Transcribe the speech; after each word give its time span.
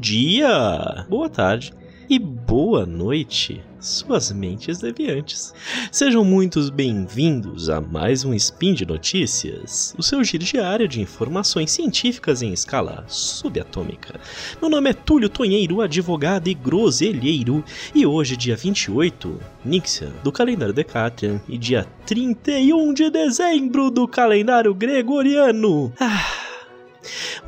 dia, 0.00 1.04
boa 1.10 1.28
tarde 1.28 1.74
e 2.08 2.18
boa 2.18 2.86
noite, 2.86 3.62
suas 3.78 4.32
mentes 4.32 4.78
deviantes. 4.78 5.52
Sejam 5.92 6.24
muitos 6.24 6.70
bem-vindos 6.70 7.68
a 7.68 7.82
mais 7.82 8.24
um 8.24 8.32
Spin 8.32 8.72
de 8.72 8.86
Notícias, 8.86 9.94
o 9.98 10.02
seu 10.02 10.24
giro 10.24 10.42
diário 10.42 10.88
de 10.88 11.02
informações 11.02 11.70
científicas 11.70 12.40
em 12.40 12.50
escala 12.50 13.04
subatômica. 13.06 14.18
Meu 14.58 14.70
nome 14.70 14.88
é 14.88 14.94
Túlio 14.94 15.28
Tonheiro, 15.28 15.82
advogado 15.82 16.48
e 16.48 16.54
groselheiro, 16.54 17.62
e 17.94 18.06
hoje, 18.06 18.38
dia 18.38 18.56
28, 18.56 19.38
Nixia, 19.62 20.08
do 20.24 20.32
calendário 20.32 20.72
Decatrian, 20.72 21.42
e 21.46 21.58
dia 21.58 21.86
31 22.06 22.94
de 22.94 23.10
dezembro 23.10 23.90
do 23.90 24.08
calendário 24.08 24.72
Gregoriano. 24.72 25.92
Ah 26.00 26.39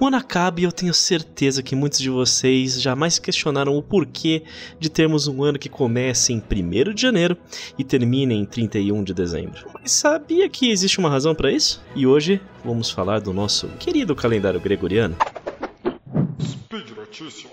o 0.00 0.06
ano 0.06 0.16
acaba 0.16 0.60
e 0.60 0.64
eu 0.64 0.72
tenho 0.72 0.94
certeza 0.94 1.62
que 1.62 1.74
muitos 1.74 1.98
de 1.98 2.10
vocês 2.10 2.80
jamais 2.80 3.18
questionaram 3.18 3.76
o 3.76 3.82
porquê 3.82 4.42
de 4.78 4.88
termos 4.88 5.28
um 5.28 5.42
ano 5.42 5.58
que 5.58 5.68
começa 5.68 6.32
em 6.32 6.42
1 6.42 6.94
de 6.94 7.02
janeiro 7.02 7.36
e 7.78 7.84
termina 7.84 8.32
em 8.32 8.44
31 8.44 9.04
de 9.04 9.14
dezembro. 9.14 9.66
Mas 9.74 9.92
sabia 9.92 10.48
que 10.48 10.70
existe 10.70 10.98
uma 10.98 11.10
razão 11.10 11.34
para 11.34 11.50
isso? 11.50 11.82
E 11.94 12.06
hoje 12.06 12.40
vamos 12.64 12.90
falar 12.90 13.20
do 13.20 13.32
nosso 13.32 13.68
querido 13.78 14.14
calendário 14.14 14.60
gregoriano. 14.60 15.16
Speed 16.40 16.90
Notícias. 16.96 17.52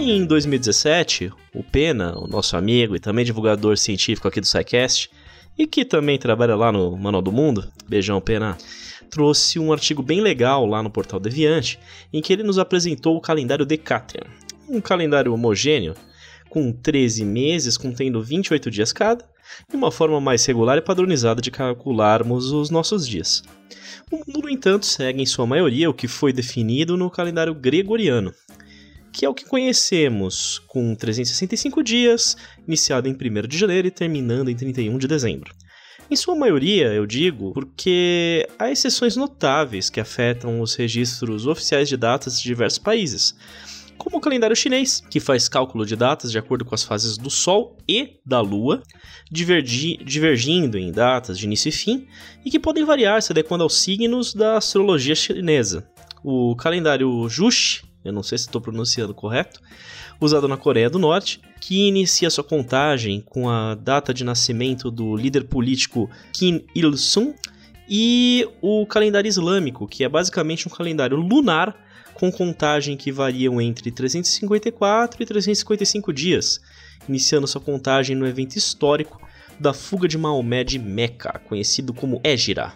Em 0.00 0.24
2017, 0.24 1.32
o 1.54 1.62
Pena, 1.62 2.16
o 2.16 2.26
nosso 2.26 2.56
amigo 2.56 2.94
e 2.94 3.00
também 3.00 3.24
divulgador 3.24 3.76
científico 3.76 4.28
aqui 4.28 4.40
do 4.40 4.46
SciCast, 4.46 5.10
e 5.58 5.66
que 5.66 5.84
também 5.84 6.18
trabalha 6.18 6.54
lá 6.54 6.70
no 6.70 6.96
Manual 6.96 7.22
do 7.22 7.32
Mundo, 7.32 7.66
beijão 7.88 8.20
Pena, 8.20 8.56
trouxe 9.10 9.58
um 9.58 9.72
artigo 9.72 10.02
bem 10.02 10.20
legal 10.20 10.64
lá 10.66 10.82
no 10.82 10.90
portal 10.90 11.18
Deviante, 11.18 11.78
em 12.12 12.22
que 12.22 12.32
ele 12.32 12.42
nos 12.42 12.58
apresentou 12.58 13.16
o 13.16 13.20
calendário 13.20 13.66
Decatrian, 13.66 14.26
um 14.68 14.80
calendário 14.80 15.34
homogêneo 15.34 15.94
com 16.48 16.72
13 16.72 17.24
meses 17.24 17.76
contendo 17.76 18.22
28 18.22 18.70
dias 18.70 18.92
cada, 18.92 19.24
e 19.72 19.76
uma 19.76 19.90
forma 19.90 20.20
mais 20.20 20.44
regular 20.44 20.78
e 20.78 20.82
padronizada 20.82 21.40
de 21.40 21.50
calcularmos 21.50 22.52
os 22.52 22.70
nossos 22.70 23.06
dias. 23.06 23.42
O 24.10 24.16
mundo, 24.16 24.42
no 24.42 24.48
entanto, 24.48 24.86
segue 24.86 25.20
em 25.20 25.26
sua 25.26 25.46
maioria 25.46 25.90
o 25.90 25.94
que 25.94 26.08
foi 26.08 26.32
definido 26.32 26.96
no 26.96 27.10
calendário 27.10 27.54
gregoriano, 27.54 28.32
que 29.12 29.24
é 29.24 29.28
o 29.28 29.34
que 29.34 29.44
conhecemos, 29.44 30.60
com 30.66 30.94
365 30.94 31.82
dias, 31.82 32.36
iniciado 32.66 33.08
em 33.08 33.12
1 33.12 33.48
de 33.48 33.58
janeiro 33.58 33.88
e 33.88 33.90
terminando 33.90 34.48
em 34.48 34.56
31 34.56 34.98
de 34.98 35.08
dezembro. 35.08 35.54
Em 36.10 36.16
sua 36.16 36.34
maioria, 36.34 36.86
eu 36.94 37.04
digo, 37.04 37.52
porque 37.52 38.48
há 38.58 38.70
exceções 38.70 39.14
notáveis 39.14 39.90
que 39.90 40.00
afetam 40.00 40.60
os 40.60 40.74
registros 40.74 41.46
oficiais 41.46 41.86
de 41.86 41.98
datas 41.98 42.40
de 42.40 42.44
diversos 42.44 42.78
países, 42.78 43.34
como 43.98 44.16
o 44.16 44.20
calendário 44.20 44.56
chinês, 44.56 45.02
que 45.10 45.20
faz 45.20 45.48
cálculo 45.48 45.84
de 45.84 45.96
datas 45.96 46.30
de 46.30 46.38
acordo 46.38 46.64
com 46.64 46.74
as 46.74 46.84
fases 46.84 47.18
do 47.18 47.28
Sol 47.28 47.76
e 47.86 48.20
da 48.24 48.40
Lua, 48.40 48.82
divergi 49.30 49.98
divergindo 50.02 50.78
em 50.78 50.90
datas 50.90 51.38
de 51.38 51.44
início 51.44 51.68
e 51.68 51.72
fim, 51.72 52.06
e 52.42 52.50
que 52.50 52.58
podem 52.58 52.84
variar 52.84 53.20
se 53.20 53.32
adequando 53.32 53.64
aos 53.64 53.76
signos 53.76 54.32
da 54.32 54.56
astrologia 54.56 55.14
chinesa. 55.14 55.86
O 56.24 56.56
calendário 56.56 57.28
Juche 57.28 57.82
eu 58.04 58.12
não 58.12 58.22
sei 58.22 58.38
se 58.38 58.46
estou 58.46 58.60
pronunciando 58.60 59.14
correto, 59.14 59.60
usado 60.20 60.48
na 60.48 60.56
Coreia 60.56 60.88
do 60.88 60.98
Norte, 60.98 61.40
que 61.60 61.88
inicia 61.88 62.30
sua 62.30 62.44
contagem 62.44 63.20
com 63.20 63.48
a 63.48 63.74
data 63.74 64.12
de 64.14 64.24
nascimento 64.24 64.90
do 64.90 65.16
líder 65.16 65.44
político 65.44 66.10
Kim 66.32 66.64
Il-sung, 66.74 67.34
e 67.88 68.46
o 68.60 68.84
calendário 68.86 69.28
islâmico, 69.28 69.86
que 69.86 70.04
é 70.04 70.08
basicamente 70.08 70.68
um 70.68 70.70
calendário 70.70 71.16
lunar 71.16 71.74
com 72.12 72.30
contagem 72.30 72.96
que 72.96 73.10
variam 73.10 73.60
entre 73.60 73.90
354 73.90 75.22
e 75.22 75.26
355 75.26 76.12
dias, 76.12 76.60
iniciando 77.08 77.46
sua 77.46 77.60
contagem 77.60 78.14
no 78.14 78.26
evento 78.26 78.56
histórico 78.56 79.20
da 79.58 79.72
fuga 79.72 80.06
de 80.06 80.18
Maomé 80.18 80.64
de 80.64 80.78
Meca, 80.78 81.40
conhecido 81.46 81.94
como 81.94 82.20
Égira. 82.22 82.74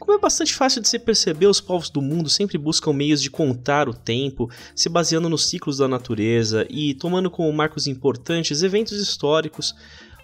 Como 0.00 0.16
é 0.16 0.18
bastante 0.18 0.54
fácil 0.54 0.80
de 0.80 0.88
se 0.88 0.98
perceber, 0.98 1.46
os 1.46 1.60
povos 1.60 1.90
do 1.90 2.00
mundo 2.00 2.30
sempre 2.30 2.56
buscam 2.56 2.90
meios 2.90 3.20
de 3.20 3.30
contar 3.30 3.86
o 3.86 3.92
tempo, 3.92 4.50
se 4.74 4.88
baseando 4.88 5.28
nos 5.28 5.44
ciclos 5.46 5.76
da 5.76 5.86
natureza 5.86 6.66
e 6.70 6.94
tomando 6.94 7.30
como 7.30 7.52
marcos 7.52 7.86
importantes 7.86 8.62
eventos 8.62 8.98
históricos 8.98 9.74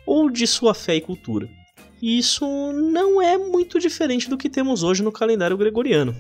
ou 0.07 0.31
de 0.31 0.47
sua 0.47 0.73
fé 0.73 0.97
e 0.97 1.01
cultura. 1.03 1.47
E 2.01 2.19
isso 2.19 2.47
não 2.73 3.21
é 3.21 3.37
muito 3.37 3.79
diferente 3.79 4.31
do 4.31 4.39
que 4.39 4.49
temos 4.49 4.83
hoje 4.83 5.03
no 5.03 5.13
calendário 5.13 5.59
gregoriano. 5.59 6.17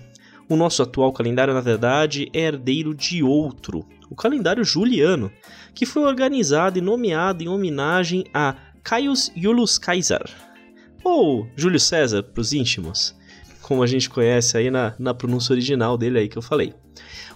O 0.50 0.54
nosso 0.54 0.82
atual 0.82 1.10
calendário, 1.10 1.54
na 1.54 1.60
verdade, 1.62 2.30
é 2.34 2.40
herdeiro 2.40 2.94
de 2.94 3.22
outro, 3.22 3.86
o 4.10 4.14
calendário 4.14 4.64
juliano, 4.64 5.32
que 5.74 5.86
foi 5.86 6.02
organizado 6.02 6.78
e 6.78 6.82
nomeado 6.82 7.42
em 7.42 7.48
homenagem 7.48 8.26
a 8.34 8.54
Caius 8.82 9.32
Iulius 9.34 9.78
Caesar, 9.78 10.28
ou 11.02 11.48
Júlio 11.56 11.80
César 11.80 12.22
para 12.22 12.40
os 12.42 12.52
íntimos 12.52 13.16
como 13.66 13.82
a 13.82 13.86
gente 13.86 14.08
conhece 14.08 14.56
aí 14.56 14.70
na, 14.70 14.94
na 14.96 15.12
pronúncia 15.12 15.52
original 15.52 15.98
dele 15.98 16.20
aí 16.20 16.28
que 16.28 16.38
eu 16.38 16.42
falei. 16.42 16.72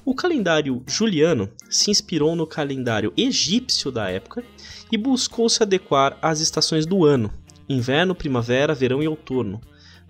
O 0.05 0.15
calendário 0.15 0.81
juliano 0.87 1.51
se 1.69 1.91
inspirou 1.91 2.37
no 2.37 2.47
calendário 2.47 3.13
egípcio 3.17 3.91
da 3.91 4.09
época 4.09 4.45
e 4.93 4.97
buscou 4.97 5.49
se 5.49 5.61
adequar 5.61 6.17
às 6.23 6.39
estações 6.39 6.87
do 6.87 7.05
ano, 7.05 7.33
inverno, 7.69 8.15
primavera, 8.15 8.77
verão 8.77 9.03
e 9.03 9.09
outono, 9.09 9.61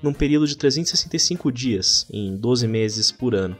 num 0.02 0.12
período 0.12 0.46
de 0.46 0.58
365 0.58 1.50
dias, 1.50 2.06
em 2.12 2.36
12 2.36 2.68
meses 2.68 3.10
por 3.10 3.34
ano. 3.34 3.56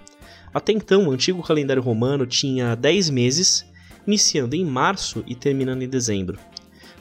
Até 0.53 0.70
então, 0.70 1.09
o 1.09 1.12
antigo 1.12 1.43
calendário 1.43 1.82
romano 1.82 2.26
tinha 2.26 2.75
10 2.75 3.09
meses, 3.09 3.65
iniciando 4.06 4.54
em 4.54 4.66
março 4.66 5.25
e 5.26 5.34
terminando 5.34 5.81
em 5.81 5.88
dezembro. 5.88 6.38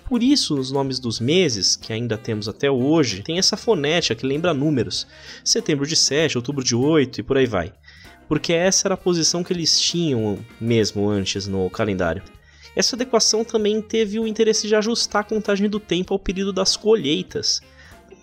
Por 0.10 0.24
isso, 0.24 0.60
os 0.60 0.72
nomes 0.72 1.00
dos 1.00 1.20
meses, 1.20 1.76
que 1.76 1.94
ainda 1.94 2.18
temos 2.18 2.50
até 2.50 2.70
hoje, 2.70 3.22
tem 3.22 3.38
essa 3.38 3.56
fonética 3.56 4.16
que 4.16 4.26
lembra 4.26 4.56
números. 4.56 5.06
Setembro 5.46 5.86
de 5.86 5.96
7, 5.96 6.36
outubro 6.36 6.64
de 6.64 6.76
8 6.76 7.20
e 7.20 7.24
por 7.24 7.38
aí 7.38 7.46
vai. 7.46 7.72
Porque 8.28 8.52
essa 8.52 8.88
era 8.88 8.96
a 8.96 8.98
posição 8.98 9.44
que 9.44 9.54
eles 9.54 9.80
tinham 9.80 10.40
mesmo 10.60 11.08
antes 11.08 11.46
no 11.46 11.70
calendário. 11.70 12.24
Essa 12.76 12.96
adequação 12.96 13.44
também 13.44 13.80
teve 13.84 14.20
o 14.20 14.26
interesse 14.26 14.68
de 14.68 14.76
ajustar 14.76 15.22
a 15.22 15.26
contagem 15.26 15.70
do 15.70 15.80
tempo 15.80 16.12
ao 16.12 16.20
período 16.20 16.52
das 16.52 16.76
colheitas, 16.76 17.62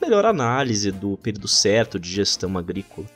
melhor 0.02 0.26
análise 0.26 0.90
do 0.90 1.16
período 1.16 1.46
certo 1.46 2.00
de 2.00 2.10
gestão 2.10 2.58
agrícola. 2.58 3.06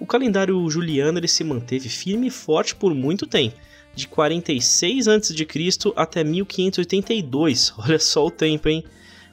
O 0.00 0.06
calendário 0.06 0.68
juliano 0.68 1.18
ele 1.18 1.28
se 1.28 1.44
manteve 1.44 1.88
firme 1.88 2.26
e 2.26 2.30
forte 2.30 2.74
por 2.74 2.94
muito 2.94 3.26
tempo, 3.26 3.56
de 3.94 4.08
46 4.08 5.08
a.C. 5.08 5.34
até 5.96 6.24
1582. 6.24 7.74
Olha 7.78 7.98
só 7.98 8.26
o 8.26 8.30
tempo, 8.30 8.68
hein? 8.68 8.84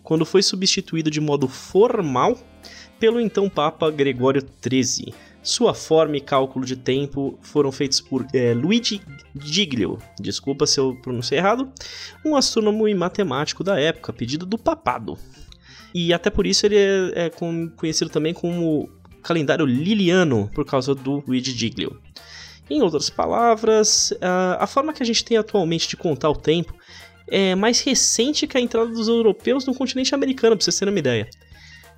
Quando 0.04 0.26
foi 0.26 0.42
substituído 0.42 1.10
de 1.10 1.22
modo 1.22 1.48
formal 1.48 2.38
pelo 3.00 3.20
então 3.20 3.50
Papa 3.50 3.90
Gregório 3.90 4.44
XIII. 4.62 5.14
Sua 5.42 5.74
forma 5.74 6.18
e 6.18 6.22
cálculo 6.22 6.66
de 6.66 6.76
tempo 6.76 7.40
foram 7.42 7.72
feitos 7.72 8.02
por 8.02 8.26
é, 8.34 8.54
Luigi 8.54 9.02
Giglio, 9.40 9.98
desculpa 10.20 10.68
se 10.68 10.80
eu 10.80 10.98
pronunciei 11.02 11.40
errado, 11.40 11.72
um 12.26 12.36
astrônomo 12.36 12.88
e 12.88 12.94
matemático 12.94 13.64
da 13.64 13.80
época, 13.80 14.12
pedido 14.12 14.46
do 14.46 14.58
papado. 14.58 15.18
E 15.94 16.14
até 16.14 16.30
por 16.30 16.46
isso 16.46 16.66
ele 16.66 16.76
é, 16.76 17.12
é 17.16 17.32
conhecido 17.76 18.12
também 18.12 18.34
como 18.34 18.90
calendário 19.22 19.66
liliano, 19.66 20.50
por 20.54 20.66
causa 20.66 20.96
do 20.96 21.24
Luigi 21.28 21.52
Giglio. 21.52 22.00
Em 22.70 22.82
outras 22.82 23.10
palavras, 23.10 24.14
a 24.60 24.68
forma 24.68 24.94
que 24.94 25.02
a 25.02 25.06
gente 25.06 25.26
tem 25.26 25.38
atualmente 25.38 25.88
de 25.88 25.98
contar 25.98 26.30
o 26.30 26.36
tempo 26.36 26.74
é 27.28 27.56
mais 27.56 27.82
recente 27.82 28.48
que 28.48 28.58
a 28.58 28.62
entrada 28.62 28.90
dos 28.90 29.08
europeus 29.08 29.66
no 29.66 29.74
continente 29.74 30.14
americano, 30.16 30.56
para 30.56 30.64
vocês 30.64 30.78
terem 30.78 30.94
uma 30.94 31.00
ideia. 31.00 31.30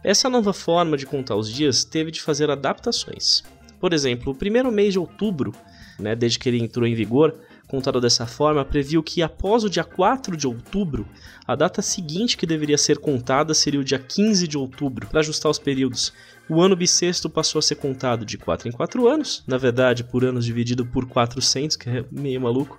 Essa 0.03 0.29
nova 0.29 0.51
forma 0.53 0.97
de 0.97 1.05
contar 1.05 1.35
os 1.35 1.51
dias 1.51 1.83
teve 1.83 2.09
de 2.09 2.21
fazer 2.21 2.49
adaptações. 2.49 3.43
Por 3.79 3.93
exemplo, 3.93 4.31
o 4.31 4.35
primeiro 4.35 4.71
mês 4.71 4.93
de 4.93 4.99
outubro, 4.99 5.53
né, 5.99 6.15
desde 6.15 6.39
que 6.39 6.49
ele 6.49 6.59
entrou 6.59 6.87
em 6.87 6.95
vigor, 6.95 7.39
contado 7.71 8.01
dessa 8.01 8.27
forma, 8.27 8.65
previu 8.65 9.01
que 9.01 9.23
após 9.23 9.63
o 9.63 9.69
dia 9.69 9.85
4 9.85 10.35
de 10.35 10.45
outubro, 10.45 11.07
a 11.47 11.55
data 11.55 11.81
seguinte 11.81 12.35
que 12.35 12.45
deveria 12.45 12.77
ser 12.77 12.97
contada 12.97 13.53
seria 13.53 13.79
o 13.79 13.83
dia 13.83 13.97
15 13.97 14.45
de 14.45 14.57
outubro, 14.57 15.07
para 15.07 15.21
ajustar 15.21 15.49
os 15.49 15.57
períodos. 15.57 16.11
O 16.49 16.61
ano 16.61 16.75
bissexto 16.75 17.29
passou 17.29 17.59
a 17.59 17.61
ser 17.61 17.75
contado 17.75 18.25
de 18.25 18.37
4 18.37 18.67
em 18.67 18.73
4 18.73 19.07
anos, 19.07 19.41
na 19.47 19.57
verdade, 19.57 20.03
por 20.03 20.25
anos 20.25 20.43
dividido 20.43 20.85
por 20.85 21.07
400, 21.07 21.77
que 21.77 21.89
é 21.89 22.03
meio 22.11 22.41
maluco. 22.41 22.77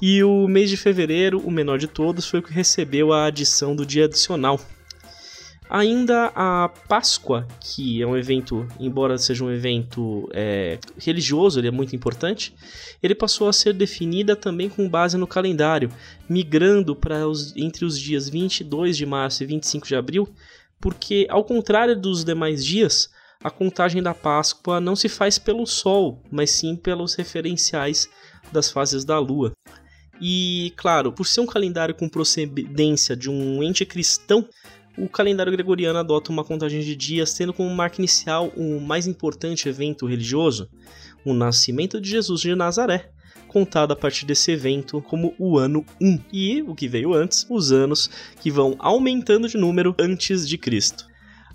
E 0.00 0.24
o 0.24 0.48
mês 0.48 0.70
de 0.70 0.78
fevereiro, 0.78 1.40
o 1.40 1.50
menor 1.50 1.78
de 1.78 1.86
todos, 1.86 2.26
foi 2.26 2.40
o 2.40 2.42
que 2.42 2.52
recebeu 2.52 3.12
a 3.12 3.26
adição 3.26 3.76
do 3.76 3.84
dia 3.84 4.06
adicional. 4.06 4.58
Ainda 5.70 6.32
a 6.34 6.70
Páscoa, 6.88 7.46
que 7.60 8.00
é 8.00 8.06
um 8.06 8.16
evento, 8.16 8.66
embora 8.80 9.18
seja 9.18 9.44
um 9.44 9.50
evento 9.50 10.26
é, 10.32 10.78
religioso, 10.98 11.60
ele 11.60 11.68
é 11.68 11.70
muito 11.70 11.94
importante, 11.94 12.54
ele 13.02 13.14
passou 13.14 13.48
a 13.48 13.52
ser 13.52 13.74
definida 13.74 14.34
também 14.34 14.70
com 14.70 14.88
base 14.88 15.18
no 15.18 15.26
calendário, 15.26 15.90
migrando 16.28 16.96
para 16.96 17.28
os, 17.28 17.54
entre 17.54 17.84
os 17.84 17.98
dias 17.98 18.30
22 18.30 18.96
de 18.96 19.04
março 19.04 19.42
e 19.42 19.46
25 19.46 19.86
de 19.86 19.94
abril, 19.94 20.28
porque, 20.80 21.26
ao 21.28 21.44
contrário 21.44 21.98
dos 22.00 22.24
demais 22.24 22.64
dias, 22.64 23.10
a 23.42 23.50
contagem 23.50 24.02
da 24.02 24.14
Páscoa 24.14 24.80
não 24.80 24.96
se 24.96 25.08
faz 25.08 25.38
pelo 25.38 25.66
Sol, 25.66 26.22
mas 26.30 26.50
sim 26.50 26.74
pelos 26.76 27.14
referenciais 27.14 28.08
das 28.50 28.70
fases 28.70 29.04
da 29.04 29.18
Lua. 29.18 29.52
E, 30.20 30.72
claro, 30.76 31.12
por 31.12 31.26
ser 31.26 31.40
um 31.40 31.46
calendário 31.46 31.94
com 31.94 32.08
procedência 32.08 33.16
de 33.16 33.30
um 33.30 33.62
ente 33.62 33.84
cristão, 33.84 34.48
o 34.98 35.08
calendário 35.08 35.52
gregoriano 35.52 35.98
adota 35.98 36.32
uma 36.32 36.44
contagem 36.44 36.80
de 36.80 36.96
dias, 36.96 37.32
tendo 37.32 37.52
como 37.52 37.70
marca 37.70 38.00
inicial 38.00 38.48
o 38.56 38.80
mais 38.80 39.06
importante 39.06 39.68
evento 39.68 40.06
religioso, 40.06 40.68
o 41.24 41.32
nascimento 41.32 42.00
de 42.00 42.10
Jesus 42.10 42.40
de 42.40 42.54
Nazaré, 42.54 43.10
contado 43.46 43.92
a 43.92 43.96
partir 43.96 44.26
desse 44.26 44.50
evento 44.50 45.00
como 45.02 45.34
o 45.38 45.58
ano 45.58 45.84
1, 46.00 46.20
e 46.32 46.62
o 46.62 46.74
que 46.74 46.88
veio 46.88 47.14
antes, 47.14 47.46
os 47.48 47.72
anos 47.72 48.10
que 48.40 48.50
vão 48.50 48.74
aumentando 48.78 49.48
de 49.48 49.56
número 49.56 49.94
antes 49.98 50.48
de 50.48 50.58
Cristo. 50.58 51.06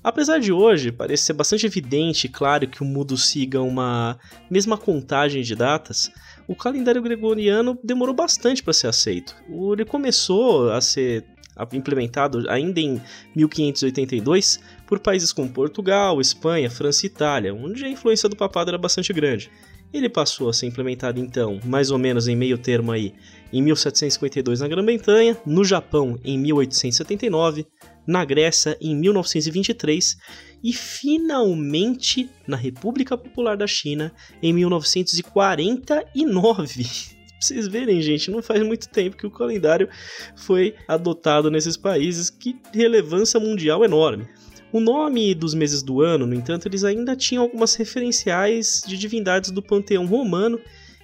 Apesar 0.04 0.40
de 0.40 0.52
hoje 0.52 0.92
parecer 0.92 1.32
bastante 1.32 1.66
evidente 1.66 2.28
e 2.28 2.30
claro 2.30 2.68
que 2.68 2.82
o 2.82 2.86
mundo 2.86 3.18
siga 3.18 3.62
uma 3.62 4.20
mesma 4.50 4.78
contagem 4.78 5.42
de 5.42 5.56
datas, 5.56 6.12
o 6.46 6.56
calendário 6.56 7.02
gregoriano 7.02 7.80
demorou 7.82 8.14
bastante 8.14 8.62
para 8.62 8.74
ser 8.74 8.88
aceito. 8.88 9.34
Ele 9.48 9.86
começou 9.86 10.72
a 10.72 10.82
ser 10.82 11.26
implementado 11.74 12.50
ainda 12.50 12.80
em 12.80 13.02
1582 13.36 14.60
por 14.88 15.00
países 15.00 15.34
como 15.34 15.50
Portugal, 15.50 16.20
Espanha, 16.20 16.70
França 16.70 17.06
e 17.06 17.08
Itália, 17.08 17.54
onde 17.54 17.86
a 17.86 17.90
influência 17.90 18.30
do 18.30 18.36
papado 18.36 18.70
era 18.70 18.78
bastante 18.78 19.14
grande. 19.14 19.50
Ele 19.94 20.10
passou 20.10 20.50
a 20.50 20.54
ser 20.54 20.66
implementado 20.66 21.20
então, 21.20 21.60
mais 21.64 21.92
ou 21.92 22.00
menos 22.00 22.28
em 22.28 22.36
meio 22.36 22.58
termo 22.58 22.92
aí, 22.92 23.14
em 23.52 23.62
1752 23.62 24.62
na 24.62 24.68
Grã-Bretanha, 24.68 25.38
no 25.46 25.64
Japão 25.64 26.20
em 26.24 26.40
1879, 26.40 27.68
na 28.06 28.26
Grécia 28.26 28.76
em 28.82 28.94
1923 28.96 30.18
e 30.64 30.74
finalmente 30.74 32.28
na 32.48 32.58
República 32.58 33.16
Popular 33.16 33.56
da 33.56 33.68
China 33.68 34.12
em 34.42 34.52
1949. 34.52 37.13
Vocês 37.44 37.68
verem, 37.68 38.02
gente, 38.02 38.32
não 38.32 38.42
faz 38.42 38.64
muito 38.64 38.88
tempo 38.88 39.18
que 39.18 39.28
o 39.28 39.32
calendário 39.32 39.90
foi 40.36 40.76
adotado 40.88 41.52
nesses 41.52 41.76
países, 41.76 42.30
que 42.30 42.56
relevância 42.74 43.40
mundial 43.40 43.84
enorme. 43.84 44.28
O 44.72 44.80
nome 44.80 45.36
dos 45.36 45.54
meses 45.54 45.84
do 45.84 46.02
ano, 46.02 46.26
no 46.26 46.34
entanto, 46.34 46.68
eles 46.68 46.84
ainda 46.84 47.16
tinham 47.16 47.44
algumas 47.44 47.76
referenciais 47.76 48.82
de 48.88 48.98
divindades 48.98 49.52
do 49.52 49.62
panteão 49.62 50.06
romano 50.06 50.60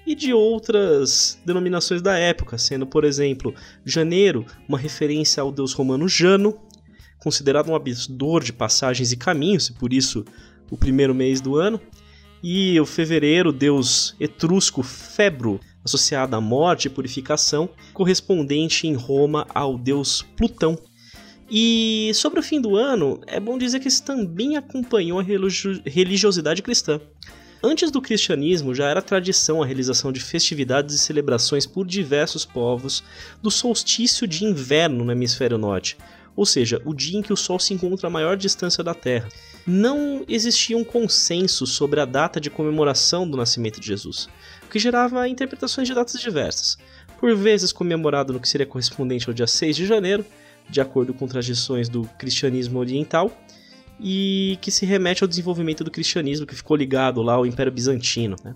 e 0.07 0.15
de 0.15 0.33
outras 0.33 1.39
denominações 1.45 2.01
da 2.01 2.18
época, 2.18 2.57
sendo, 2.57 2.88
por 2.88 3.03
exemplo, 3.03 3.53
janeiro, 3.85 4.45
uma 4.68 4.77
referência 4.77 5.42
ao 5.42 5.51
deus 5.51 5.74
romano 5.74 6.07
Jano, 6.07 6.59
considerado 7.19 7.69
um 7.69 7.75
abridor 7.75 8.44
de 8.44 8.53
passagens 8.53 9.12
e 9.12 9.18
caminhos, 9.18 9.68
e 9.68 9.74
por 9.74 9.94
isso 9.94 10.25
o 10.71 10.77
primeiro 10.77 11.13
mês 11.13 11.42
do 11.42 11.57
ano, 11.57 11.80
e 12.42 12.80
o 12.80 12.85
fevereiro, 12.85 13.51
deus 13.51 14.15
etrusco 14.19 14.81
Febro, 14.81 15.59
associado 15.84 16.36
à 16.36 16.42
morte 16.42 16.86
e 16.86 16.90
purificação, 16.90 17.70
correspondente 17.94 18.88
em 18.88 18.94
Roma 18.94 19.48
ao 19.54 19.78
deus 19.78 20.22
Plutão. 20.36 20.78
E 21.50 22.12
sobre 22.14 22.40
o 22.40 22.44
fim 22.44 22.62
do 22.62 22.76
ano, 22.76 23.20
é 23.26 23.40
bom 23.40 23.58
dizer 23.58 23.80
que 23.80 23.88
isso 23.88 24.04
também 24.04 24.56
acompanhou 24.56 25.20
a 25.20 25.24
religiosidade 25.24 26.62
cristã. 26.62 27.02
Antes 27.62 27.92
do 27.92 28.02
cristianismo, 28.02 28.74
já 28.74 28.88
era 28.88 29.02
tradição 29.02 29.62
a 29.62 29.66
realização 29.66 30.14
de 30.14 30.22
festividades 30.22 30.96
e 30.96 31.00
celebrações 31.00 31.66
por 31.66 31.86
diversos 31.86 32.46
povos 32.46 33.04
do 33.42 33.52
solstício 33.52 34.26
de 34.26 34.46
inverno 34.46 35.04
no 35.04 35.12
hemisfério 35.12 35.58
norte, 35.58 35.98
ou 36.38 36.46
seja, 36.46 36.81
o 36.86 36.94
dia 36.94 37.20
em 37.20 37.22
que 37.22 37.34
o 37.34 37.38
Sol 37.38 37.60
se 37.60 37.74
encontra 37.74 38.08
a 38.08 38.10
maior 38.10 38.38
distância 38.38 38.81
da 38.81 38.94
Terra. 38.94 39.28
Não 39.68 40.24
existia 40.26 40.78
um 40.78 40.86
consenso 40.86 41.68
sobre 41.68 42.00
a 42.00 42.06
data 42.06 42.40
de 42.40 42.50
comemoração 42.50 43.30
do 43.30 43.36
nascimento 43.36 43.81
de 43.81 43.88
Jesus, 43.88 44.30
o 44.69 44.71
que 44.71 44.77
gerava 44.77 45.27
interpretações 45.27 45.88
de 45.88 45.95
datas 45.95 46.21
diversas, 46.21 46.77
por 47.19 47.36
vezes 47.36 47.74
comemorado 47.74 48.31
no 48.31 48.39
que 48.39 48.48
seria 48.48 48.68
correspondente 48.68 49.27
ao 49.27 49.33
dia 49.33 49.48
6 49.48 49.75
de 49.75 49.88
janeiro, 49.88 50.24
de 50.69 50.80
acordo 50.80 51.12
com 51.12 51.27
tradições 51.27 51.89
do 51.89 52.04
cristianismo 52.19 52.77
oriental, 52.77 53.36
e 54.00 54.60
que 54.62 54.69
se 54.69 54.86
remete 54.86 55.24
ao 55.24 55.27
desenvolvimento 55.27 55.83
do 55.83 55.89
cristianismo 55.89 56.45
que 56.45 56.56
ficou 56.56 56.77
ligado 56.77 57.21
lá 57.21 57.33
ao 57.33 57.48
Império 57.48 57.71
Bizantino. 57.71 58.36
Né? 58.44 58.54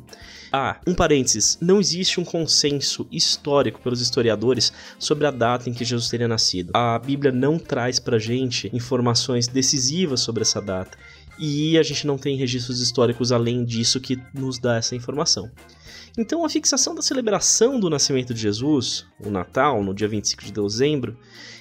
Ah, 0.51 0.79
um 0.87 0.93
parênteses: 0.93 1.57
não 1.59 1.79
existe 1.81 2.19
um 2.19 2.23
consenso 2.23 3.07
histórico 3.11 3.81
pelos 3.81 3.99
historiadores 3.99 4.71
sobre 4.99 5.25
a 5.25 5.31
data 5.31 5.67
em 5.67 5.73
que 5.73 5.83
Jesus 5.83 6.09
teria 6.09 6.27
nascido. 6.27 6.71
A 6.75 6.97
Bíblia 6.99 7.31
não 7.31 7.57
traz 7.57 7.99
pra 7.99 8.19
gente 8.19 8.69
informações 8.71 9.47
decisivas 9.47 10.21
sobre 10.21 10.43
essa 10.43 10.61
data. 10.61 10.95
E 11.39 11.77
a 11.77 11.83
gente 11.83 12.05
não 12.05 12.17
tem 12.19 12.37
registros 12.37 12.79
históricos 12.79 13.31
além 13.31 13.65
disso 13.65 13.99
que 13.99 14.21
nos 14.33 14.59
dá 14.59 14.77
essa 14.77 14.95
informação. 14.95 15.51
Então, 16.15 16.45
a 16.45 16.49
fixação 16.49 16.93
da 16.93 17.01
celebração 17.01 17.79
do 17.79 17.89
nascimento 17.89 18.35
de 18.35 18.39
Jesus, 18.39 19.05
o 19.19 19.31
Natal, 19.31 19.83
no 19.83 19.95
dia 19.95 20.07
25 20.07 20.43
de 20.43 20.51
dezembro, 20.51 21.17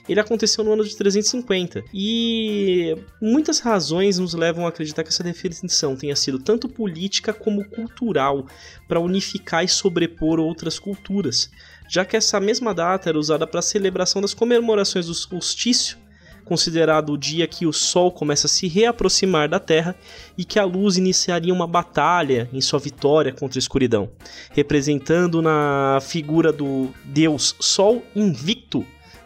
ele 0.07 0.21
aconteceu 0.21 0.63
no 0.63 0.73
ano 0.73 0.85
de 0.85 0.95
350. 0.95 1.83
E 1.93 2.95
muitas 3.21 3.61
razões 3.61 4.19
nos 4.19 4.35
levam 4.35 4.67
a 4.67 4.69
acreditar 4.69 5.05
que 5.05 5.09
essa 5.09 5.23
definição 5.23 5.97
tenha 5.97 6.15
sido 6.15 6.39
tanto 6.39 6.69
política 6.69 7.33
como 7.33 7.65
cultural, 7.65 8.47
para 8.87 9.01
unificar 9.01 9.65
e 9.65 9.69
sobrepor 9.69 10.39
outras 10.39 10.79
culturas, 10.79 11.51
já 11.89 12.05
que 12.05 12.17
essa 12.17 12.39
mesma 12.39 12.75
data 12.75 13.09
era 13.09 13.19
usada 13.19 13.47
para 13.47 13.61
a 13.61 13.63
celebração 13.63 14.21
das 14.21 14.35
comemorações 14.35 15.07
do 15.07 15.15
solstício 15.15 16.02
considerado 16.45 17.13
o 17.13 17.19
dia 17.19 17.47
que 17.47 17.67
o 17.67 17.73
Sol 17.73 18.11
começa 18.11 18.47
a 18.47 18.51
se 18.51 18.69
reaproximar 18.69 19.49
da 19.49 19.59
Terra 19.59 19.95
e 20.37 20.45
que 20.45 20.59
a 20.59 20.65
luz 20.65 20.97
iniciaria 20.97 21.53
uma 21.53 21.67
batalha 21.67 22.49
em 22.53 22.61
sua 22.61 22.79
vitória 22.79 23.33
contra 23.33 23.59
a 23.59 23.61
escuridão, 23.61 24.11
representando 24.51 25.41
na 25.41 25.99
figura 26.01 26.53
do 26.53 26.91
deus 27.05 27.55
Sol 27.61 28.03
invicto, 28.15 28.85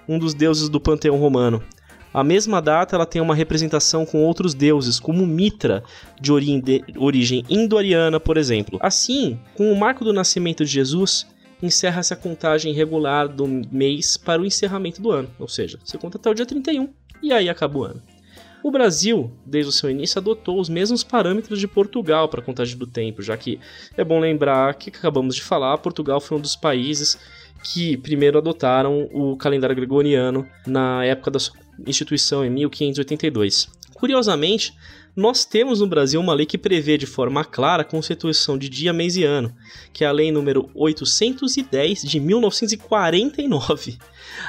um 0.08 0.18
dos 0.18 0.34
deuses 0.34 0.68
do 0.68 0.80
panteão 0.80 1.18
romano. 1.18 1.62
A 2.14 2.24
mesma 2.24 2.62
data 2.62 2.96
ela 2.96 3.04
tem 3.04 3.20
uma 3.20 3.34
representação 3.34 4.06
com 4.06 4.24
outros 4.24 4.54
deuses, 4.54 4.98
como 4.98 5.26
Mitra, 5.26 5.85
de 6.18 6.32
origem 6.32 7.44
indo-ariana, 7.50 8.18
por 8.18 8.38
exemplo. 8.38 8.78
Assim, 8.80 9.38
com 9.54 9.70
o 9.70 9.76
marco 9.76 10.02
do 10.02 10.14
nascimento 10.14 10.64
de 10.64 10.70
Jesus, 10.70 11.26
encerra-se 11.62 12.14
a 12.14 12.16
contagem 12.16 12.73
regular 12.73 13.28
do 13.28 13.46
mês 13.46 14.16
para 14.16 14.40
o 14.40 14.46
encerramento 14.46 15.00
do 15.02 15.11
ano, 15.11 15.28
ou 15.38 15.49
seja, 15.49 15.78
você 15.85 15.99
conta 15.99 16.18
até 16.18 16.30
o 16.30 16.35
dia 16.35 16.46
31 16.46 16.88
e 17.23 17.32
aí 17.32 17.49
acaba 17.49 17.78
o 17.78 17.85
ano. 17.85 18.02
O 18.62 18.70
Brasil, 18.70 19.30
desde 19.44 19.68
o 19.68 19.73
seu 19.73 19.88
início, 19.88 20.18
adotou 20.18 20.58
os 20.58 20.68
mesmos 20.68 21.04
parâmetros 21.04 21.61
de 21.61 21.68
Portugal 21.68 22.28
para 22.28 22.40
a 22.40 22.44
contagem 22.44 22.76
do 22.76 22.87
tempo, 22.87 23.23
já 23.23 23.37
que 23.37 23.61
é 23.96 24.02
bom 24.02 24.18
lembrar 24.18 24.75
que 24.75 24.90
acabamos 24.90 25.37
de 25.37 25.42
falar, 25.42 25.78
Portugal 25.78 26.20
foi 26.20 26.37
um 26.37 26.40
dos 26.40 26.56
países 26.56 27.16
que 27.62 27.96
primeiro 27.96 28.38
adotaram 28.38 29.08
o 29.12 29.37
calendário 29.37 29.76
gregoriano 29.76 30.46
na 30.66 31.04
época 31.04 31.30
da 31.30 31.38
sua 31.38 31.56
instituição, 31.87 32.44
em 32.44 32.50
1582. 32.50 33.68
Curiosamente, 33.97 34.75
nós 35.17 35.47
temos 35.47 35.81
no 35.81 35.87
Brasil 35.87 36.21
uma 36.21 36.35
lei 36.35 36.45
que 36.45 36.59
prevê 36.59 36.99
de 36.99 37.07
forma 37.07 37.43
clara 37.43 37.81
a 37.81 37.85
constituição 37.85 38.59
de 38.59 38.69
dia, 38.69 38.93
mês 38.93 39.17
e 39.17 39.25
ano, 39.25 39.55
que 39.91 40.05
é 40.05 40.07
a 40.07 40.12
lei 40.12 40.31
número 40.31 40.69
810 40.75 42.03
de 42.03 42.21
1949. 42.21 43.97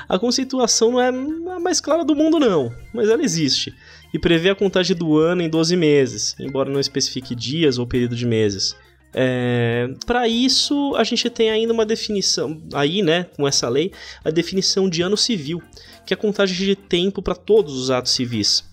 A 0.10 0.20
constituição 0.20 0.92
não 0.92 1.02
é 1.02 1.08
a 1.08 1.60
mais 1.62 1.80
clara 1.80 2.04
do 2.04 2.14
mundo 2.14 2.38
não, 2.38 2.76
mas 2.94 3.08
ela 3.08 3.24
existe 3.24 3.74
e 4.14 4.20
prevê 4.20 4.50
a 4.50 4.56
contagem 4.56 4.96
do 4.96 5.18
ano 5.18 5.42
em 5.42 5.50
12 5.50 5.78
meses, 5.78 6.36
embora 6.38 6.70
não 6.70 6.80
especifique 6.80 7.34
dias 7.34 7.78
ou 7.78 7.88
período 7.88 8.18
de 8.18 8.26
meses. 8.26 8.76
É, 9.14 9.90
para 10.06 10.28
isso, 10.28 10.94
a 10.96 11.04
gente 11.06 11.30
tem 11.30 11.50
ainda 11.50 11.72
uma 11.72 11.86
definição, 11.86 12.62
aí, 12.74 13.02
né, 13.02 13.24
com 13.36 13.48
essa 13.48 13.70
lei, 13.70 13.92
a 14.24 14.30
definição 14.30 14.90
de 14.90 15.02
ano 15.02 15.16
civil, 15.16 15.62
que 16.06 16.14
é 16.14 16.16
a 16.16 16.20
contagem 16.20 16.56
de 16.58 16.76
tempo 16.76 17.22
para 17.22 17.36
todos 17.36 17.74
os 17.80 17.90
atos 17.90 18.12
civis. 18.12 18.67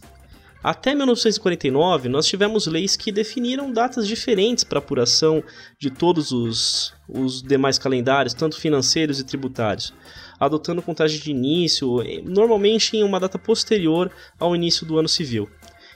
Até 0.65 0.95
1949, 0.95 2.09
nós 2.09 2.27
tivemos 2.27 2.67
leis 2.67 2.97
que 2.97 3.13
definiram 3.13 3.71
datas 3.71 4.09
diferentes 4.09 4.65
para 4.65 4.79
apuração 4.79 5.45
de 5.79 5.91
todos 5.91 6.33
os, 6.33 6.95
os 7.07 7.43
demais 7.43 7.77
calendários, 7.77 8.33
tanto 8.33 8.59
financeiros 8.59 9.21
e 9.21 9.25
tributários, 9.25 9.93
adotando 10.41 10.81
contagem 10.81 11.21
de 11.21 11.31
início, 11.31 11.99
normalmente 12.25 12.97
em 12.97 13.03
uma 13.03 13.21
data 13.21 13.39
posterior 13.39 14.11
ao 14.41 14.57
início 14.57 14.87
do 14.87 14.99
ano 14.99 15.07
civil. 15.07 15.51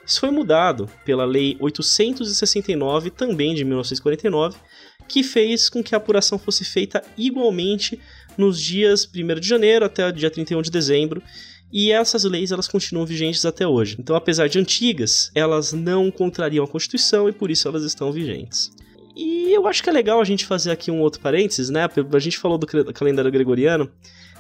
Isso 0.05 0.21
foi 0.21 0.31
mudado 0.31 0.87
pela 1.03 1.25
Lei 1.25 1.57
869, 1.61 3.09
também 3.09 3.55
de 3.55 3.65
1949, 3.65 4.59
que 5.09 5.23
fez 5.23 5.71
com 5.71 5.83
que 5.83 5.95
a 5.95 5.99
apuração 5.99 6.39
fosse 6.39 6.63
feita 6.67 7.03
igualmente 7.17 7.99
nos 8.37 8.61
dias 8.61 9.07
1 9.07 9.41
de 9.41 9.49
janeiro 9.49 9.87
até 9.87 10.07
o 10.07 10.13
dia 10.13 10.31
31 10.31 10.61
de 10.61 10.71
dezembro, 10.71 11.23
E 11.73 11.93
essas 11.93 12.25
leis 12.25 12.51
elas 12.51 12.69
continuam 12.69 13.05
vigentes 13.05 13.45
até 13.45 13.67
hoje. 13.67 13.97
Então, 13.99 14.17
apesar 14.17 14.49
de 14.49 14.59
antigas, 14.59 15.31
elas 15.35 15.73
não 15.73 16.11
contrariam 16.11 16.65
a 16.65 16.69
Constituição 16.69 17.29
e 17.29 17.33
por 17.33 17.51
isso 17.51 17.69
elas 17.69 17.85
estão 17.85 18.11
vigentes. 18.11 18.71
E 19.15 19.53
eu 19.53 19.67
acho 19.67 19.83
que 19.83 19.91
é 19.91 19.93
legal 19.93 20.21
a 20.21 20.25
gente 20.25 20.47
fazer 20.47 20.71
aqui 20.71 20.91
um 20.91 21.01
outro 21.01 21.21
parênteses, 21.21 21.69
né? 21.69 21.89
A 22.13 22.19
gente 22.19 22.39
falou 22.39 22.57
do 22.57 22.67
calendário 22.67 23.33
gregoriano. 23.33 23.91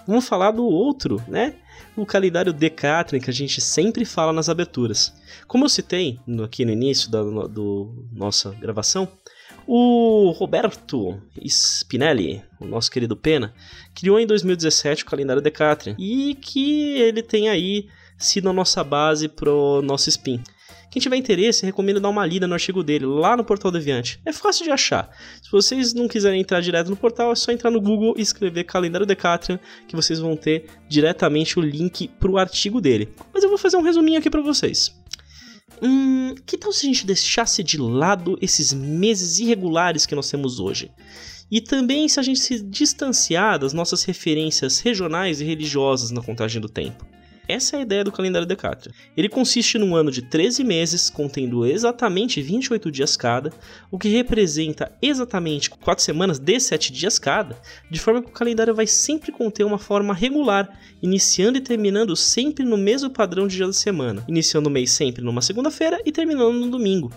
Vamos 0.06 0.26
falar 0.26 0.52
do 0.52 0.64
outro, 0.64 1.22
né? 1.28 1.56
O 1.96 2.06
calendário 2.06 2.52
Decatrian, 2.52 3.20
que 3.20 3.28
a 3.28 3.32
gente 3.32 3.60
sempre 3.60 4.04
fala 4.04 4.32
nas 4.32 4.48
aberturas. 4.48 5.12
Como 5.46 5.64
eu 5.64 5.68
citei 5.68 6.18
aqui 6.44 6.64
no 6.64 6.70
início 6.70 7.10
da 7.10 7.22
do 7.22 8.06
nossa 8.12 8.52
gravação, 8.52 9.08
o 9.70 10.30
Roberto 10.30 11.20
Spinelli, 11.44 12.42
o 12.58 12.64
nosso 12.64 12.90
querido 12.90 13.14
Pena, 13.14 13.52
criou 13.94 14.18
em 14.18 14.26
2017 14.26 15.02
o 15.02 15.06
calendário 15.06 15.42
Decatrian 15.42 15.94
e 15.98 16.34
que 16.36 16.92
ele 16.92 17.22
tem 17.22 17.50
aí 17.50 17.86
sido 18.16 18.48
a 18.48 18.52
nossa 18.54 18.82
base 18.82 19.28
pro 19.28 19.82
nosso 19.82 20.08
spin. 20.08 20.42
Quem 20.90 21.02
tiver 21.02 21.16
interesse, 21.16 21.66
recomendo 21.66 22.00
dar 22.00 22.08
uma 22.08 22.24
lida 22.24 22.46
no 22.46 22.54
artigo 22.54 22.82
dele, 22.82 23.04
lá 23.04 23.36
no 23.36 23.44
Portal 23.44 23.70
Deviante. 23.70 24.18
É 24.24 24.32
fácil 24.32 24.64
de 24.64 24.70
achar. 24.70 25.10
Se 25.42 25.52
vocês 25.52 25.92
não 25.92 26.08
quiserem 26.08 26.40
entrar 26.40 26.62
direto 26.62 26.88
no 26.88 26.96
portal, 26.96 27.30
é 27.30 27.34
só 27.34 27.52
entrar 27.52 27.70
no 27.70 27.78
Google 27.78 28.14
e 28.16 28.22
escrever 28.22 28.64
Calendário 28.64 29.06
Decatrian, 29.06 29.60
que 29.86 29.94
vocês 29.94 30.18
vão 30.18 30.34
ter 30.34 30.64
diretamente 30.88 31.58
o 31.58 31.62
link 31.62 32.08
pro 32.18 32.38
artigo 32.38 32.80
dele. 32.80 33.12
Mas 33.34 33.42
eu 33.42 33.50
vou 33.50 33.58
fazer 33.58 33.76
um 33.76 33.82
resuminho 33.82 34.18
aqui 34.18 34.30
para 34.30 34.40
vocês. 34.40 34.97
Hum, 35.82 36.34
que 36.46 36.56
tal 36.56 36.72
se 36.72 36.86
a 36.86 36.88
gente 36.88 37.06
deixasse 37.06 37.62
de 37.62 37.78
lado 37.78 38.38
esses 38.40 38.72
meses 38.72 39.38
irregulares 39.38 40.06
que 40.06 40.14
nós 40.14 40.30
temos 40.30 40.58
hoje? 40.58 40.90
E 41.50 41.60
também 41.60 42.08
se 42.08 42.20
a 42.20 42.22
gente 42.22 42.40
se 42.40 42.60
distanciar 42.62 43.58
das 43.58 43.72
nossas 43.72 44.04
referências 44.04 44.80
regionais 44.80 45.40
e 45.40 45.44
religiosas 45.44 46.10
na 46.10 46.22
contagem 46.22 46.60
do 46.60 46.68
tempo. 46.68 47.06
Essa 47.48 47.76
é 47.76 47.78
a 47.78 47.82
ideia 47.82 48.04
do 48.04 48.12
calendário 48.12 48.46
Decatrian. 48.46 48.92
Ele 49.16 49.28
consiste 49.28 49.78
num 49.78 49.96
ano 49.96 50.10
de 50.10 50.20
13 50.20 50.62
meses, 50.62 51.08
contendo 51.08 51.64
exatamente 51.64 52.42
28 52.42 52.90
dias 52.90 53.16
cada, 53.16 53.50
o 53.90 53.98
que 53.98 54.08
representa 54.08 54.92
exatamente 55.00 55.70
4 55.70 56.04
semanas 56.04 56.38
de 56.38 56.60
7 56.60 56.92
dias 56.92 57.18
cada, 57.18 57.56
de 57.90 57.98
forma 57.98 58.22
que 58.22 58.28
o 58.28 58.32
calendário 58.32 58.74
vai 58.74 58.86
sempre 58.86 59.32
conter 59.32 59.64
uma 59.64 59.78
forma 59.78 60.12
regular, 60.12 60.78
iniciando 61.02 61.56
e 61.56 61.62
terminando 61.62 62.14
sempre 62.14 62.66
no 62.66 62.76
mesmo 62.76 63.08
padrão 63.08 63.46
de 63.46 63.56
dia 63.56 63.66
da 63.66 63.72
semana, 63.72 64.22
iniciando 64.28 64.68
o 64.68 64.72
mês 64.72 64.92
sempre 64.92 65.24
numa 65.24 65.40
segunda-feira 65.40 65.98
e 66.04 66.12
terminando 66.12 66.52
no 66.52 66.70
domingo. 66.70 67.10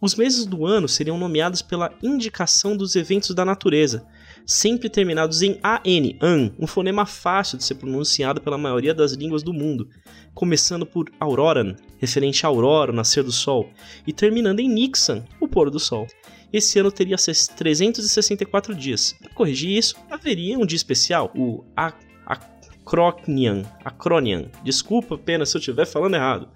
Os 0.00 0.14
meses 0.14 0.46
do 0.46 0.66
ano 0.66 0.88
seriam 0.88 1.18
nomeados 1.18 1.62
pela 1.62 1.92
indicação 2.02 2.76
dos 2.76 2.96
eventos 2.96 3.34
da 3.34 3.44
natureza, 3.44 4.06
sempre 4.48 4.88
terminados 4.88 5.42
em 5.42 5.60
AN, 5.62 6.16
an, 6.22 6.50
um 6.58 6.66
fonema 6.66 7.04
fácil 7.04 7.58
de 7.58 7.64
ser 7.64 7.74
pronunciado 7.74 8.40
pela 8.40 8.56
maioria 8.56 8.94
das 8.94 9.12
línguas 9.12 9.42
do 9.42 9.52
mundo, 9.52 9.90
começando 10.32 10.86
por 10.86 11.12
Auroran, 11.20 11.76
referente 11.98 12.46
a 12.46 12.48
aurora, 12.48 12.90
o 12.90 12.94
nascer 12.94 13.22
do 13.22 13.30
sol, 13.30 13.68
e 14.06 14.12
terminando 14.12 14.60
em 14.60 14.68
Nixon, 14.68 15.22
o 15.38 15.46
pôr 15.46 15.70
do 15.70 15.78
sol. 15.78 16.06
Esse 16.50 16.78
ano 16.78 16.90
teria 16.90 17.16
364 17.18 18.74
dias. 18.74 19.14
Para 19.20 19.34
corrigir 19.34 19.76
isso, 19.76 19.94
haveria 20.10 20.58
um 20.58 20.64
dia 20.64 20.76
especial, 20.76 21.30
o 21.36 21.62
Acronian, 21.76 23.64
Acronian. 23.84 24.46
Desculpa 24.64 25.16
apenas 25.16 25.50
se 25.50 25.58
eu 25.58 25.60
estiver 25.60 25.84
falando 25.84 26.14
errado 26.14 26.48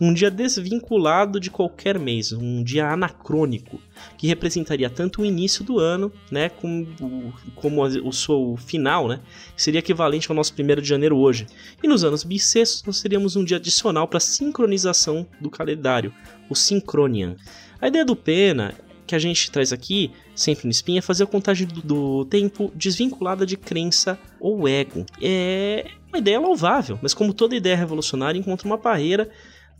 um 0.00 0.12
dia 0.12 0.30
desvinculado 0.30 1.38
de 1.38 1.50
qualquer 1.50 1.98
mês, 1.98 2.32
um 2.32 2.62
dia 2.62 2.88
anacrônico, 2.88 3.80
que 4.16 4.26
representaria 4.26 4.90
tanto 4.90 5.22
o 5.22 5.24
início 5.24 5.64
do 5.64 5.78
ano, 5.78 6.12
né, 6.30 6.48
como, 6.48 6.86
o, 7.00 7.32
como 7.54 7.82
o 7.82 8.12
seu 8.12 8.56
final, 8.56 9.08
né, 9.08 9.20
seria 9.56 9.78
equivalente 9.78 10.30
ao 10.30 10.36
nosso 10.36 10.52
1 10.52 10.80
de 10.80 10.88
janeiro 10.88 11.16
hoje. 11.16 11.46
E 11.82 11.88
nos 11.88 12.04
anos 12.04 12.24
bissextos 12.24 12.82
nós 12.84 13.00
teríamos 13.00 13.36
um 13.36 13.44
dia 13.44 13.56
adicional 13.56 14.08
para 14.08 14.20
sincronização 14.20 15.26
do 15.40 15.50
calendário, 15.50 16.12
o 16.48 16.54
Synchronian. 16.54 17.36
A 17.80 17.88
ideia 17.88 18.04
do 18.04 18.16
Pena 18.16 18.74
que 19.12 19.14
a 19.16 19.18
gente 19.18 19.50
traz 19.50 19.74
aqui, 19.74 20.10
sempre 20.34 20.64
no 20.64 20.70
Spin, 20.70 20.96
é 20.96 21.02
fazer 21.02 21.24
a 21.24 21.26
contagem 21.26 21.66
do, 21.66 21.82
do, 21.82 22.24
tempo 22.24 22.72
desvinculada 22.74 23.44
de 23.44 23.58
crença 23.58 24.18
ou 24.40 24.66
ego. 24.66 25.04
É 25.20 25.90
uma 26.08 26.18
ideia 26.18 26.40
louvável, 26.40 26.98
mas 27.02 27.12
como 27.12 27.34
toda 27.34 27.54
ideia 27.54 27.76
revolucionária, 27.76 28.38
encontra 28.38 28.66
uma 28.66 28.78
barreira 28.78 29.28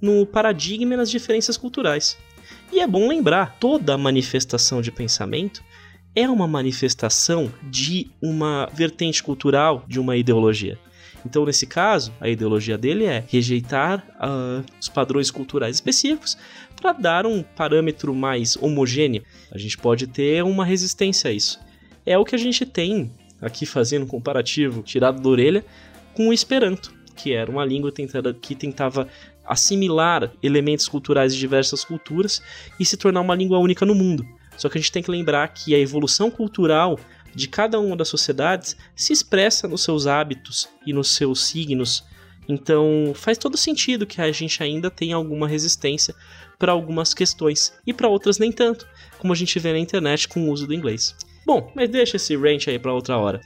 no 0.02 0.26
paradigma 0.26 0.94
e 0.94 0.96
nas 0.96 1.10
diferenças 1.10 1.56
culturais. 1.56 2.18
E 2.72 2.80
é 2.80 2.86
bom 2.86 3.08
lembrar, 3.08 3.56
toda 3.60 3.96
manifestação 3.96 4.82
de 4.82 4.90
pensamento 4.90 5.62
é 6.14 6.28
uma 6.28 6.46
manifestação 6.46 7.50
de 7.62 8.10
uma 8.20 8.68
vertente 8.74 9.22
cultural, 9.22 9.84
de 9.88 9.98
uma 9.98 10.16
ideologia. 10.16 10.78
Então, 11.24 11.46
nesse 11.46 11.66
caso, 11.66 12.12
a 12.20 12.28
ideologia 12.28 12.76
dele 12.76 13.04
é 13.04 13.24
rejeitar 13.28 14.04
uh, 14.16 14.64
os 14.80 14.88
padrões 14.88 15.30
culturais 15.30 15.76
específicos 15.76 16.36
para 16.74 16.92
dar 16.92 17.26
um 17.26 17.42
parâmetro 17.42 18.14
mais 18.14 18.56
homogêneo. 18.56 19.22
A 19.50 19.58
gente 19.58 19.78
pode 19.78 20.06
ter 20.08 20.42
uma 20.42 20.64
resistência 20.64 21.30
a 21.30 21.32
isso. 21.32 21.60
É 22.04 22.18
o 22.18 22.24
que 22.24 22.34
a 22.34 22.38
gente 22.38 22.66
tem 22.66 23.12
aqui 23.40 23.64
fazendo 23.64 24.04
um 24.04 24.08
comparativo 24.08 24.82
tirado 24.82 25.22
da 25.22 25.28
orelha 25.28 25.64
com 26.14 26.28
o 26.28 26.32
Esperanto, 26.32 26.92
que 27.14 27.32
era 27.32 27.50
uma 27.50 27.64
língua 27.64 27.92
tentada, 27.92 28.34
que 28.34 28.54
tentava 28.54 29.06
assimilar 29.44 30.32
elementos 30.42 30.88
culturais 30.88 31.34
de 31.34 31.40
diversas 31.40 31.84
culturas 31.84 32.42
e 32.78 32.84
se 32.84 32.96
tornar 32.96 33.20
uma 33.20 33.34
língua 33.34 33.58
única 33.58 33.84
no 33.84 33.94
mundo. 33.94 34.26
Só 34.56 34.68
que 34.68 34.78
a 34.78 34.80
gente 34.80 34.92
tem 34.92 35.02
que 35.02 35.10
lembrar 35.10 35.48
que 35.48 35.74
a 35.74 35.78
evolução 35.78 36.30
cultural 36.30 36.98
de 37.34 37.48
cada 37.48 37.80
uma 37.80 37.96
das 37.96 38.08
sociedades 38.08 38.76
se 38.94 39.12
expressa 39.12 39.66
nos 39.66 39.82
seus 39.82 40.06
hábitos 40.06 40.68
e 40.86 40.92
nos 40.92 41.08
seus 41.10 41.46
signos. 41.46 42.04
Então 42.48 43.12
faz 43.14 43.38
todo 43.38 43.56
sentido 43.56 44.06
que 44.06 44.20
a 44.20 44.30
gente 44.32 44.62
ainda 44.62 44.90
tenha 44.90 45.16
alguma 45.16 45.48
resistência 45.48 46.14
para 46.58 46.72
algumas 46.72 47.14
questões 47.14 47.72
e 47.86 47.92
para 47.92 48.08
outras 48.08 48.38
nem 48.38 48.52
tanto, 48.52 48.86
como 49.18 49.32
a 49.32 49.36
gente 49.36 49.58
vê 49.58 49.72
na 49.72 49.78
internet 49.78 50.28
com 50.28 50.48
o 50.48 50.52
uso 50.52 50.66
do 50.66 50.74
inglês. 50.74 51.14
Bom, 51.44 51.72
mas 51.74 51.88
deixa 51.88 52.16
esse 52.16 52.36
ranch 52.36 52.70
aí 52.70 52.78
para 52.78 52.92
outra 52.92 53.16
hora. 53.16 53.40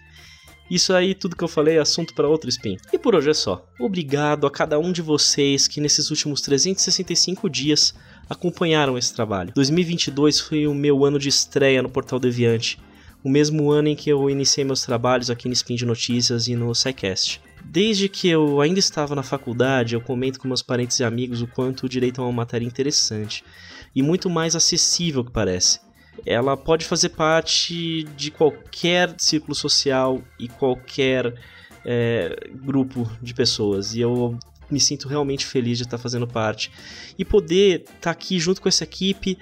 Isso 0.70 0.92
aí, 0.92 1.14
tudo 1.14 1.36
que 1.36 1.44
eu 1.44 1.48
falei 1.48 1.76
é 1.76 1.80
assunto 1.80 2.12
para 2.12 2.26
outro 2.26 2.48
spin. 2.48 2.76
E 2.92 2.98
por 2.98 3.14
hoje 3.14 3.30
é 3.30 3.34
só. 3.34 3.64
Obrigado 3.78 4.46
a 4.46 4.50
cada 4.50 4.78
um 4.78 4.90
de 4.90 5.00
vocês 5.00 5.68
que 5.68 5.80
nesses 5.80 6.10
últimos 6.10 6.40
365 6.40 7.48
dias 7.48 7.94
acompanharam 8.28 8.98
esse 8.98 9.14
trabalho. 9.14 9.52
2022 9.54 10.40
foi 10.40 10.66
o 10.66 10.74
meu 10.74 11.04
ano 11.04 11.18
de 11.18 11.28
estreia 11.28 11.82
no 11.82 11.88
Portal 11.88 12.18
Deviante, 12.18 12.80
o 13.22 13.28
mesmo 13.28 13.70
ano 13.70 13.88
em 13.88 13.96
que 13.96 14.10
eu 14.10 14.28
iniciei 14.28 14.64
meus 14.64 14.82
trabalhos 14.82 15.30
aqui 15.30 15.46
no 15.46 15.54
Spin 15.54 15.76
de 15.76 15.86
Notícias 15.86 16.48
e 16.48 16.56
no 16.56 16.74
SciCast. 16.74 17.40
Desde 17.64 18.08
que 18.08 18.28
eu 18.28 18.60
ainda 18.60 18.78
estava 18.78 19.14
na 19.14 19.22
faculdade, 19.22 19.94
eu 19.94 20.00
comento 20.00 20.40
com 20.40 20.48
meus 20.48 20.62
parentes 20.62 20.98
e 20.98 21.04
amigos 21.04 21.42
o 21.42 21.46
quanto 21.46 21.86
o 21.86 21.88
direito 21.88 22.20
é 22.20 22.24
uma 22.24 22.32
matéria 22.32 22.66
interessante 22.66 23.44
e 23.94 24.02
muito 24.02 24.28
mais 24.28 24.54
acessível 24.56 25.24
que 25.24 25.32
parece 25.32 25.85
ela 26.24 26.56
pode 26.56 26.84
fazer 26.84 27.10
parte 27.10 28.04
de 28.16 28.30
qualquer 28.30 29.14
círculo 29.18 29.54
social 29.54 30.22
e 30.38 30.48
qualquer 30.48 31.34
é, 31.84 32.48
grupo 32.54 33.10
de 33.22 33.34
pessoas. 33.34 33.94
E 33.94 34.00
eu 34.00 34.38
me 34.70 34.80
sinto 34.80 35.08
realmente 35.08 35.46
feliz 35.46 35.78
de 35.78 35.84
estar 35.84 35.98
fazendo 35.98 36.26
parte. 36.26 36.70
E 37.18 37.24
poder 37.24 37.84
estar 37.94 38.10
aqui 38.10 38.38
junto 38.38 38.60
com 38.60 38.68
essa 38.68 38.84
equipe, 38.84 39.38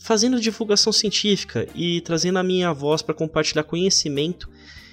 fazendo 0.00 0.40
divulgação 0.40 0.92
científica 0.92 1.66
e 1.74 2.00
trazendo 2.00 2.38
a 2.38 2.42
minha 2.42 2.72
voz 2.72 3.02
para 3.02 3.14
compartilhar 3.14 3.64
conhecimento. 3.64 4.48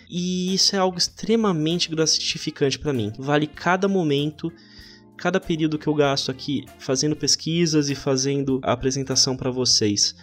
E 0.10 0.54
isso 0.54 0.76
é 0.76 0.80
algo 0.80 0.98
extremamente 0.98 1.90
gratificante 1.90 2.78
para 2.78 2.94
mim. 2.94 3.14
Vale 3.18 3.48
cada 3.48 3.88
momento 3.88 4.52
cada 5.22 5.40
período 5.40 5.78
que 5.78 5.86
eu 5.86 5.94
gasto 5.94 6.32
aqui 6.32 6.66
fazendo 6.80 7.16
pesquisas 7.16 7.92
e 7.92 7.96
fazendo 7.96 8.60
a 8.64 8.72
apresentação 8.72 9.38
para 9.38 9.52
vocês. 9.52 10.16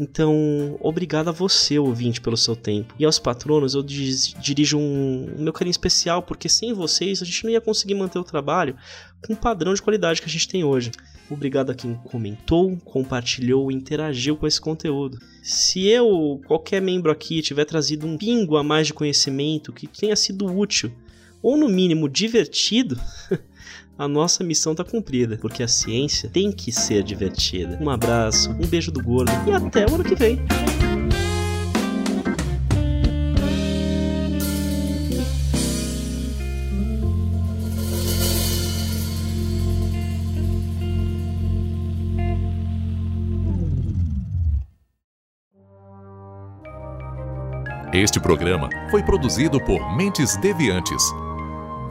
Então, 0.00 0.76
obrigado 0.80 1.28
a 1.28 1.32
você, 1.32 1.78
ouvinte, 1.78 2.20
pelo 2.20 2.36
seu 2.36 2.56
tempo. 2.56 2.94
E 2.98 3.04
aos 3.04 3.18
patronos, 3.18 3.74
eu 3.74 3.82
dirijo 3.82 4.78
um, 4.78 5.34
meu 5.38 5.52
carinho 5.52 5.70
especial, 5.70 6.22
porque 6.22 6.48
sem 6.48 6.72
vocês 6.72 7.22
a 7.22 7.24
gente 7.24 7.44
não 7.44 7.50
ia 7.50 7.60
conseguir 7.60 7.94
manter 7.94 8.18
o 8.18 8.24
trabalho 8.24 8.76
com 9.24 9.34
o 9.34 9.36
padrão 9.36 9.72
de 9.72 9.82
qualidade 9.82 10.20
que 10.20 10.28
a 10.28 10.32
gente 10.32 10.48
tem 10.48 10.64
hoje. 10.64 10.90
Obrigado 11.30 11.70
a 11.70 11.74
quem 11.74 11.94
comentou, 11.94 12.76
compartilhou 12.84 13.70
interagiu 13.70 14.36
com 14.36 14.46
esse 14.46 14.60
conteúdo. 14.60 15.18
Se 15.42 15.86
eu, 15.86 16.40
qualquer 16.46 16.82
membro 16.82 17.10
aqui, 17.10 17.40
tiver 17.40 17.64
trazido 17.64 18.06
um 18.06 18.18
pingo 18.18 18.56
a 18.56 18.62
mais 18.62 18.86
de 18.86 18.94
conhecimento 18.94 19.72
que 19.72 19.86
tenha 19.86 20.16
sido 20.16 20.46
útil, 20.46 20.92
ou 21.42 21.56
no 21.56 21.68
mínimo 21.68 22.08
divertido, 22.08 23.00
a 23.98 24.08
nossa 24.08 24.42
missão 24.42 24.72
está 24.72 24.84
cumprida, 24.84 25.38
porque 25.38 25.62
a 25.62 25.68
ciência 25.68 26.28
tem 26.28 26.50
que 26.50 26.72
ser 26.72 27.02
divertida. 27.02 27.78
Um 27.80 27.90
abraço, 27.90 28.50
um 28.50 28.66
beijo 28.66 28.90
do 28.90 29.02
gordo 29.02 29.32
e 29.46 29.52
até 29.52 29.86
o 29.86 29.94
ano 29.94 30.04
que 30.04 30.14
vem. 30.14 30.38
Este 47.92 48.18
programa 48.18 48.68
foi 48.90 49.04
produzido 49.04 49.60
por 49.60 49.96
Mentes 49.96 50.36
Deviantes 50.38 51.00